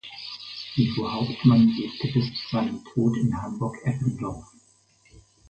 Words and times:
Ivo 0.77 1.05
Hauptmann 1.11 1.67
lebte 1.75 2.07
bis 2.07 2.25
zu 2.33 2.47
seinem 2.49 2.83
Tod 2.83 3.15
in 3.17 3.39
Hamburg-Eppendorf. 3.39 4.47